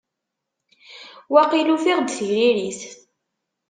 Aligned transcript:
Waqil 1.33 1.67
ufiɣ-d 1.75 2.09
tiririt. 2.15 2.81